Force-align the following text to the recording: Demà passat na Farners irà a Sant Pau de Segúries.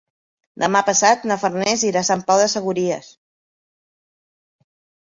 Demà 0.63 0.81
passat 0.87 1.27
na 1.31 1.37
Farners 1.43 1.83
irà 1.91 2.03
a 2.03 2.09
Sant 2.09 2.27
Pau 2.33 2.43
de 2.45 2.51
Segúries. 2.57 3.15